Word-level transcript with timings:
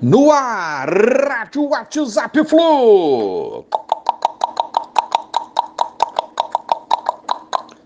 No 0.00 0.30
ar, 0.30 0.88
Rádio 0.88 1.70
WhatsApp 1.70 2.44
Flu. 2.44 3.64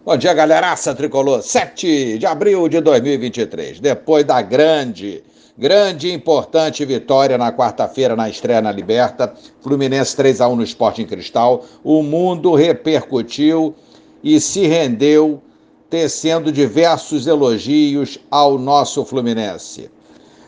Bom 0.05 0.17
dia, 0.19 0.35
galeraça 0.35 0.95
tricolor. 0.95 1.41
7 1.41 2.19
de 2.19 2.27
abril 2.27 2.69
de 2.69 2.83
2023. 2.83 3.81
Depois 3.81 4.27
da 4.27 4.43
grande, 4.43 5.25
grande 5.57 6.09
e 6.09 6.13
importante 6.13 6.85
vitória 6.85 7.39
na 7.39 7.51
quarta-feira 7.51 8.15
na 8.15 8.29
estreia 8.29 8.61
na 8.61 8.71
Liberta, 8.71 9.33
Fluminense 9.63 10.15
3 10.15 10.43
a 10.43 10.49
1 10.49 10.57
no 10.57 10.63
Esporte 10.63 11.01
em 11.01 11.07
Cristal, 11.07 11.65
o 11.83 12.03
mundo 12.03 12.53
repercutiu 12.55 13.75
e 14.23 14.39
se 14.39 14.67
rendeu, 14.67 15.41
tecendo 15.89 16.53
diversos 16.53 17.27
elogios 17.27 18.19
ao 18.31 18.59
nosso 18.59 19.03
Fluminense 19.03 19.91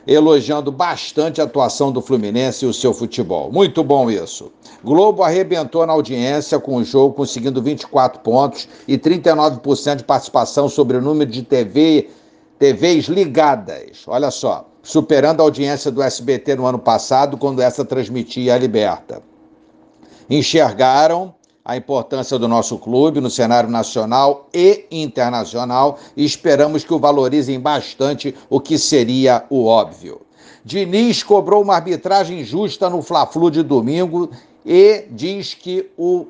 elogiando 0.07 0.71
bastante 0.71 1.41
a 1.41 1.45
atuação 1.45 1.91
do 1.91 2.01
Fluminense 2.01 2.65
e 2.65 2.69
o 2.69 2.75
seu 2.75 2.93
futebol. 2.93 3.51
Muito 3.51 3.83
bom 3.83 4.11
isso. 4.11 4.53
Globo 4.83 5.23
arrebentou 5.23 5.87
na 5.87 5.93
audiência 5.93 6.59
com 6.59 6.77
o 6.77 6.85
jogo, 6.85 7.15
conseguindo 7.15 7.63
24 7.63 8.21
pontos 8.21 8.69
e 8.87 8.99
39% 8.99 9.97
de 9.97 10.05
participação 10.05 10.69
sobre 10.69 10.97
o 10.97 11.03
número 11.03 11.31
de 11.31 11.43
TV, 11.43 12.11
TVs 12.59 13.07
ligadas. 13.07 14.05
Olha 14.07 14.31
só, 14.31 14.69
superando 14.83 15.41
a 15.41 15.45
audiência 15.45 15.91
do 15.91 16.03
SBT 16.03 16.57
no 16.57 16.67
ano 16.67 16.79
passado, 16.79 17.39
quando 17.39 17.63
essa 17.63 17.85
transmitia 17.85 18.55
a 18.55 18.59
Liberta. 18.59 19.23
Enxergaram 20.29 21.35
a 21.65 21.77
importância 21.77 22.39
do 22.39 22.47
nosso 22.47 22.77
clube 22.79 23.21
no 23.21 23.31
cenário 23.31 23.71
nacional 23.71 24.49
e 24.53 24.85
internacional 24.91 25.99
e 26.15 26.25
esperamos 26.25 26.85
que 26.85 26.93
o 26.93 26.99
valorizem 26.99 27.59
bastante, 27.59 28.35
o 28.51 28.61
que 28.61 28.77
seria 28.79 29.45
o 29.49 29.65
óbvio. 29.65 30.21
Diniz 30.63 31.23
cobrou 31.23 31.63
uma 31.63 31.77
arbitragem 31.77 32.45
justa 32.45 32.91
no 32.91 33.01
Fla-Flu 33.01 33.51
de 33.51 33.63
domingo 33.63 34.31
e 34.65 35.07
diz 35.11 35.55
que 35.55 35.91
o 35.97 36.27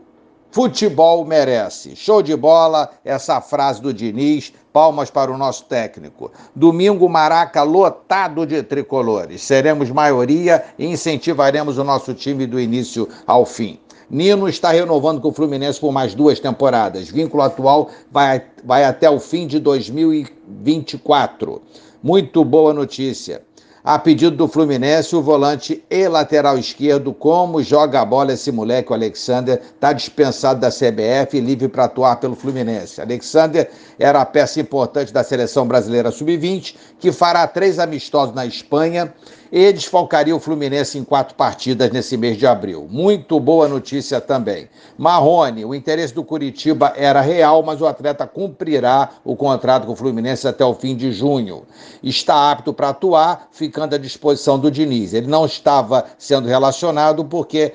futebol 0.52 1.24
merece. 1.24 1.96
Show 1.96 2.22
de 2.22 2.36
bola 2.36 2.90
essa 3.04 3.40
frase 3.40 3.82
do 3.82 3.92
Diniz. 3.92 4.52
Palmas 4.72 5.08
para 5.08 5.32
o 5.32 5.38
nosso 5.38 5.64
técnico. 5.66 6.32
Domingo, 6.54 7.08
Maraca 7.08 7.62
lotado 7.62 8.44
de 8.44 8.60
tricolores. 8.62 9.42
Seremos 9.42 9.88
maioria 9.90 10.64
e 10.76 10.86
incentivaremos 10.86 11.78
o 11.78 11.84
nosso 11.84 12.12
time 12.12 12.44
do 12.44 12.58
início 12.58 13.08
ao 13.24 13.46
fim. 13.46 13.78
Nino 14.10 14.48
está 14.48 14.72
renovando 14.72 15.20
com 15.20 15.28
o 15.28 15.32
Fluminense 15.32 15.78
por 15.80 15.92
mais 15.92 16.14
duas 16.14 16.40
temporadas. 16.40 17.08
Vínculo 17.08 17.42
atual 17.42 17.90
vai, 18.10 18.42
vai 18.64 18.84
até 18.84 19.08
o 19.08 19.18
fim 19.18 19.46
de 19.46 19.58
2024. 19.58 21.62
Muito 22.02 22.44
boa 22.44 22.74
notícia. 22.74 23.42
A 23.86 23.98
pedido 23.98 24.34
do 24.34 24.48
Fluminense, 24.48 25.14
o 25.14 25.20
volante 25.20 25.84
e 25.90 26.08
lateral 26.08 26.56
esquerdo, 26.56 27.12
como 27.12 27.62
joga 27.62 28.00
a 28.00 28.04
bola 28.06 28.32
esse 28.32 28.50
moleque, 28.50 28.90
o 28.90 28.94
Alexander, 28.94 29.60
está 29.62 29.92
dispensado 29.92 30.58
da 30.58 30.70
CBF 30.70 31.36
e 31.36 31.40
livre 31.40 31.68
para 31.68 31.84
atuar 31.84 32.16
pelo 32.16 32.34
Fluminense. 32.34 33.02
Alexander 33.02 33.70
era 33.98 34.22
a 34.22 34.24
peça 34.24 34.58
importante 34.58 35.12
da 35.12 35.22
seleção 35.22 35.68
brasileira 35.68 36.10
sub-20, 36.10 36.74
que 36.98 37.12
fará 37.12 37.46
três 37.46 37.78
amistosos 37.78 38.34
na 38.34 38.46
Espanha 38.46 39.12
e 39.56 39.72
desfalcaria 39.72 40.34
o 40.34 40.40
Fluminense 40.40 40.98
em 40.98 41.04
quatro 41.04 41.36
partidas 41.36 41.88
nesse 41.92 42.16
mês 42.16 42.36
de 42.36 42.44
abril. 42.44 42.88
Muito 42.90 43.38
boa 43.38 43.68
notícia 43.68 44.20
também. 44.20 44.68
Marrone, 44.98 45.64
o 45.64 45.72
interesse 45.72 46.12
do 46.12 46.24
Curitiba 46.24 46.92
era 46.96 47.20
real, 47.20 47.62
mas 47.62 47.80
o 47.80 47.86
atleta 47.86 48.26
cumprirá 48.26 49.10
o 49.24 49.36
contrato 49.36 49.86
com 49.86 49.92
o 49.92 49.96
Fluminense 49.96 50.48
até 50.48 50.64
o 50.64 50.74
fim 50.74 50.96
de 50.96 51.12
junho. 51.12 51.62
Está 52.02 52.50
apto 52.50 52.72
para 52.72 52.88
atuar, 52.88 53.48
ficando 53.74 53.96
à 53.96 53.98
disposição 53.98 54.56
do 54.56 54.70
Diniz. 54.70 55.12
Ele 55.12 55.26
não 55.26 55.44
estava 55.44 56.04
sendo 56.16 56.46
relacionado 56.46 57.24
porque 57.24 57.72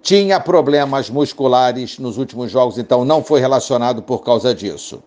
tinha 0.00 0.38
problemas 0.38 1.10
musculares 1.10 1.98
nos 1.98 2.16
últimos 2.16 2.52
jogos, 2.52 2.78
então 2.78 3.04
não 3.04 3.24
foi 3.24 3.40
relacionado 3.40 4.00
por 4.04 4.22
causa 4.22 4.54
disso. 4.54 5.02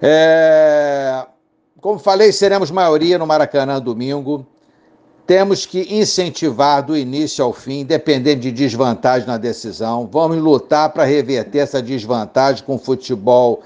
É... 0.00 1.26
Como 1.80 1.98
falei, 1.98 2.30
seremos 2.30 2.70
maioria 2.70 3.18
no 3.18 3.26
Maracanã 3.26 3.80
domingo. 3.80 4.46
Temos 5.26 5.66
que 5.66 5.92
incentivar 5.92 6.84
do 6.84 6.96
início 6.96 7.44
ao 7.44 7.52
fim, 7.52 7.84
dependendo 7.84 8.42
de 8.42 8.52
desvantagem 8.52 9.26
na 9.26 9.36
decisão. 9.36 10.08
Vamos 10.12 10.38
lutar 10.38 10.92
para 10.92 11.02
reverter 11.02 11.58
essa 11.58 11.82
desvantagem 11.82 12.62
com 12.64 12.78
futebol 12.78 13.62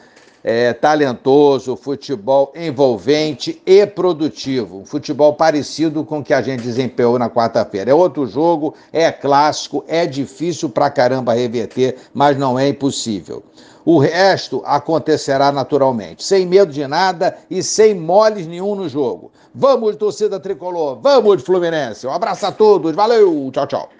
é, 0.51 0.73
talentoso, 0.73 1.77
futebol 1.77 2.51
envolvente 2.57 3.61
e 3.67 3.87
produtivo. 3.87 4.79
Um 4.79 4.87
futebol 4.87 5.35
parecido 5.35 6.03
com 6.03 6.21
o 6.21 6.25
que 6.25 6.33
a 6.33 6.41
gente 6.41 6.63
desempenhou 6.63 7.19
na 7.19 7.29
quarta-feira. 7.29 7.91
É 7.91 7.95
outro 7.95 8.27
jogo, 8.27 8.75
é 8.91 9.13
clássico, 9.13 9.85
é 9.87 10.07
difícil 10.07 10.71
para 10.71 10.89
caramba 10.89 11.35
reverter, 11.35 11.97
mas 12.15 12.39
não 12.39 12.59
é 12.59 12.67
impossível. 12.67 13.43
O 13.85 13.99
resto 13.99 14.63
acontecerá 14.65 15.53
naturalmente, 15.53 16.25
sem 16.25 16.47
medo 16.47 16.73
de 16.73 16.87
nada 16.87 17.37
e 17.51 17.63
sem 17.63 17.95
moles 17.95 18.47
nenhum 18.47 18.75
no 18.75 18.89
jogo. 18.89 19.31
Vamos, 19.55 19.97
torcida 19.97 20.41
tricolor, 20.41 20.99
vamos, 21.03 21.43
Fluminense. 21.43 22.07
Um 22.07 22.13
abraço 22.13 22.47
a 22.47 22.53
todos, 22.53 22.95
valeu, 22.95 23.51
tchau, 23.53 23.67
tchau. 23.67 23.99